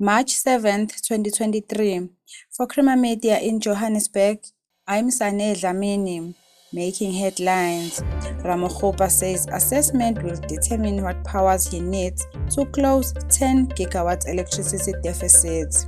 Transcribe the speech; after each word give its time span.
March 0.00 0.30
7, 0.30 0.86
2023. 0.86 2.08
For 2.52 2.68
Creamer 2.68 2.94
Media 2.96 3.40
in 3.40 3.58
Johannesburg, 3.58 4.38
I'm 4.86 5.10
Sane 5.10 5.56
Dlamini. 5.56 6.36
Making 6.72 7.14
headlines. 7.14 8.00
Ramokgopa 8.44 9.10
says 9.10 9.48
assessment 9.52 10.22
will 10.22 10.36
determine 10.36 11.02
what 11.02 11.24
powers 11.24 11.66
he 11.66 11.80
needs 11.80 12.24
to 12.54 12.64
close 12.66 13.12
10 13.28 13.70
gigawatts 13.70 14.28
electricity 14.28 14.92
deficits. 15.02 15.84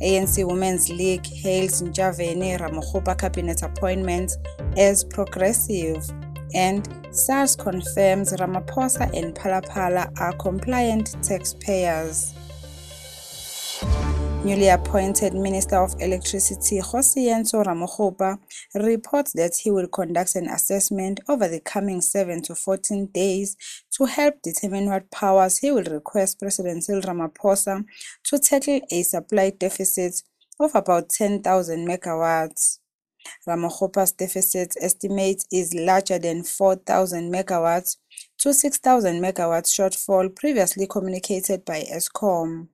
ANC 0.00 0.46
Women's 0.46 0.88
League 0.88 1.26
hails 1.26 1.82
Ntshavheni 1.82 2.56
Ramokgopa 2.60 3.18
cabinet 3.18 3.62
appointments 3.62 4.38
as 4.76 5.02
progressive. 5.02 6.08
And 6.54 6.88
SARS 7.10 7.56
confirms 7.56 8.32
Ramaphosa 8.32 9.12
and 9.12 9.34
Phala 9.34 9.66
Phala 9.66 10.20
are 10.20 10.34
compliant 10.34 11.20
taxpayers. 11.24 12.32
Newly 14.42 14.68
appointed 14.68 15.34
Minister 15.34 15.76
of 15.76 15.94
Electricity 16.00 16.80
Kgosientsho 16.80 17.62
Ramokgopa 17.62 18.38
reports 18.74 19.34
that 19.34 19.54
he 19.54 19.70
will 19.70 19.86
conduct 19.86 20.34
an 20.34 20.48
assessment 20.48 21.20
over 21.28 21.46
the 21.46 21.60
coming 21.60 22.00
7 22.00 22.40
to 22.44 22.54
14 22.54 23.08
days 23.12 23.58
to 23.90 24.06
help 24.06 24.40
determine 24.40 24.86
what 24.86 25.10
powers 25.10 25.58
he 25.58 25.70
will 25.70 25.84
request 25.84 26.38
President 26.38 26.82
Cyril 26.82 27.02
Ramaphosa 27.02 27.84
to 28.24 28.38
tackle 28.38 28.80
a 28.90 29.02
supply 29.02 29.50
deficit 29.50 30.22
of 30.58 30.74
about 30.74 31.10
10,000 31.10 31.86
megawatts. 31.86 32.78
Ramokgopa's 33.46 34.12
deficit 34.12 34.74
estimate 34.80 35.44
is 35.52 35.74
larger 35.74 36.18
than 36.18 36.44
4,000 36.44 37.30
megawatts 37.30 37.98
to 38.38 38.54
6,000 38.54 39.20
megawatts 39.20 39.68
shortfall 39.68 40.34
previously 40.34 40.86
communicated 40.86 41.62
by 41.66 41.82
Eskom. 41.92 42.68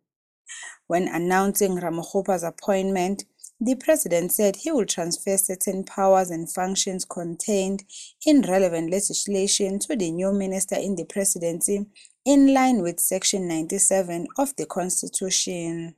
When 0.86 1.08
announcing 1.08 1.76
Ramaphosa's 1.76 2.44
appointment, 2.44 3.24
the 3.60 3.74
president 3.74 4.32
said 4.32 4.56
he 4.56 4.70
will 4.70 4.84
transfer 4.84 5.36
certain 5.38 5.84
powers 5.84 6.30
and 6.30 6.52
functions 6.52 7.04
contained 7.04 7.84
in 8.24 8.42
relevant 8.42 8.90
legislation 8.90 9.78
to 9.80 9.96
the 9.96 10.10
new 10.10 10.32
minister 10.32 10.76
in 10.76 10.94
the 10.94 11.04
presidency 11.04 11.86
in 12.24 12.52
line 12.52 12.82
with 12.82 13.00
Section 13.00 13.48
97 13.48 14.26
of 14.36 14.54
the 14.56 14.66
Constitution. 14.66 15.94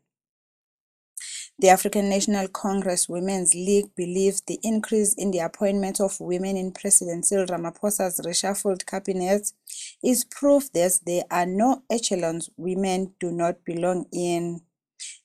The 1.61 1.71
African 1.71 2.09
National 2.09 2.47
Congress 2.47 3.09
Women's 3.09 3.53
League 3.53 3.93
believes 3.97 4.41
the 4.43 4.61
increase 4.63 5.15
in 5.15 5.33
the 5.33 5.41
appointment 5.41 6.01
of 6.01 6.21
women 6.21 6.57
in 6.57 6.71
President 6.71 7.27
Cyril 7.27 7.47
Ramaphosa's 7.47 8.21
reshuffled 8.25 8.87
cabinet 8.87 9.53
is 10.01 10.25
proof 10.25 10.73
that 10.75 11.01
there 11.05 11.25
are 11.33 11.47
no 11.47 11.83
echelons 11.91 12.49
women 12.57 13.15
do 13.19 13.33
not 13.33 13.65
belong 13.65 14.07
in. 14.13 14.61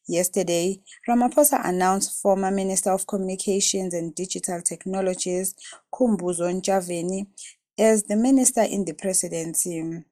Yesterday, 0.07 0.81
Ramaphosa 1.07 1.61
announced 1.63 2.21
former 2.21 2.51
Minister 2.51 2.91
of 2.91 3.07
Communications 3.07 3.93
and 3.93 4.13
Digital 4.13 4.61
Technologies 4.61 5.55
Khumbudzo 5.93 6.51
Ntshavheni 6.51 7.27
as 7.79 8.03
the 8.03 8.17
minister 8.17 8.63
in 8.63 8.83
the 8.83 8.93
presidency. 8.93 10.03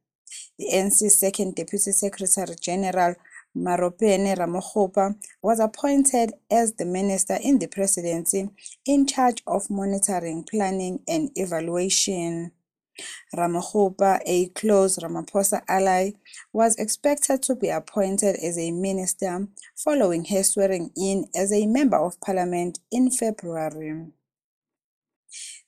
The 0.57 0.65
NC's 0.71 1.19
second 1.19 1.55
Deputy 1.55 1.91
Secretary 1.91 2.55
General 2.61 3.15
Maropene 3.57 4.33
Ramokgopa 4.37 5.15
was 5.41 5.59
appointed 5.59 6.35
as 6.49 6.73
the 6.73 6.85
minister 6.85 7.37
in 7.43 7.59
the 7.59 7.67
presidency 7.67 8.49
in 8.85 9.05
charge 9.05 9.43
of 9.45 9.69
monitoring, 9.69 10.45
planning 10.49 11.01
and 11.05 11.31
evaluation. 11.35 12.53
Ramokgopa, 13.35 14.19
a 14.25 14.47
close 14.49 14.97
Ramaphosa 14.97 15.61
ally, 15.67 16.11
was 16.51 16.75
expected 16.75 17.41
to 17.43 17.55
be 17.55 17.69
appointed 17.69 18.35
as 18.43 18.57
a 18.57 18.71
minister 18.71 19.47
following 19.75 20.25
her 20.25 20.43
swearing 20.43 20.91
in 20.97 21.25
as 21.35 21.53
a 21.53 21.65
member 21.65 21.97
of 21.97 22.19
parliament 22.19 22.79
in 22.91 23.09
February. 23.09 24.07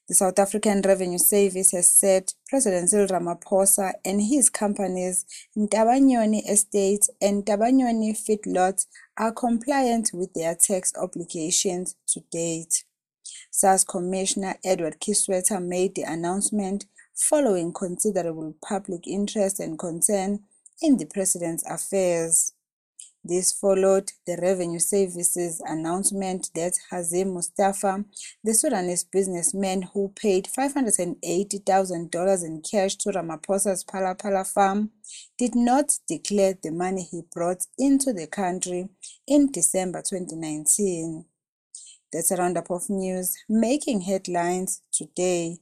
The 0.06 0.14
South 0.14 0.38
African 0.38 0.82
Revenue 0.82 1.16
Service 1.16 1.72
has 1.72 1.88
said 1.88 2.34
President 2.46 2.90
Cyril 2.90 3.08
Ramaphosa 3.08 3.94
and 4.04 4.20
his 4.20 4.50
companies 4.50 5.24
Ntabanyoni 5.56 6.42
Estates 6.46 7.08
and 7.22 7.46
Ntabanyoni 7.46 8.12
Feedlots 8.12 8.84
are 9.16 9.32
compliant 9.32 10.10
with 10.12 10.34
their 10.34 10.54
tax 10.54 10.92
obligations 11.00 11.96
to 12.08 12.20
date. 12.30 12.84
SARS 13.50 13.84
Commissioner 13.84 14.56
Edward 14.62 15.00
Kieswetter 15.00 15.64
made 15.64 15.94
the 15.94 16.02
announcement 16.02 16.84
following 17.14 17.72
considerable 17.72 18.54
public 18.66 19.06
interest 19.06 19.60
and 19.60 19.78
concern 19.78 20.40
in 20.82 20.96
the 20.98 21.06
president's 21.06 21.64
affairs. 21.68 22.52
This 23.26 23.52
followed 23.52 24.12
the 24.26 24.36
Revenue 24.36 24.78
Service's 24.78 25.62
announcement 25.64 26.50
that 26.54 26.74
Hazim 26.92 27.32
Mustafa, 27.32 28.04
the 28.42 28.52
Sudanese 28.52 29.04
businessman 29.04 29.80
who 29.94 30.12
paid 30.14 30.44
$580,000 30.46 32.44
in 32.44 32.60
cash 32.60 32.96
to 32.96 33.08
Ramaphosa's 33.12 33.82
Phala 33.82 34.46
farm, 34.46 34.90
did 35.38 35.54
not 35.54 36.00
declare 36.06 36.58
the 36.62 36.70
money 36.70 37.08
he 37.10 37.22
brought 37.32 37.64
into 37.78 38.12
the 38.12 38.26
country 38.26 38.90
in 39.26 39.50
December 39.50 40.02
2019. 40.02 41.24
That's 42.12 42.30
a 42.30 42.36
roundup 42.36 42.70
of 42.70 42.90
news 42.90 43.34
making 43.48 44.02
headlines 44.02 44.82
today. 44.92 45.60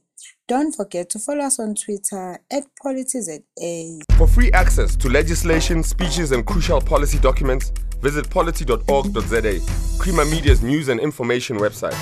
Don't 0.53 0.75
forget 0.75 1.09
to 1.09 1.17
follow 1.17 1.45
us 1.45 1.59
on 1.59 1.73
Twitter 1.73 2.37
at 2.51 2.63
PolityZA. 2.85 4.03
For 4.19 4.27
free 4.27 4.51
access 4.51 4.95
to 4.97 5.09
legislation, 5.09 5.81
speeches, 5.81 6.31
and 6.31 6.45
crucial 6.45 6.79
policy 6.79 7.17
documents, 7.17 7.71
visit 8.03 8.29
polity.org.za, 8.29 9.59
Creamer 9.97 10.25
Media's 10.25 10.61
news 10.61 10.89
and 10.89 10.99
information 10.99 11.57
website. 11.57 11.97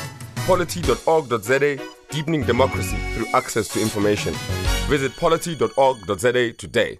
Polity.org.za, 0.45 1.79
deepening 2.09 2.43
democracy 2.43 2.97
through 3.13 3.27
access 3.33 3.69
to 3.69 3.81
information. 3.81 4.33
Visit 4.89 5.15
polity.org.za 5.15 6.51
today. 6.51 6.99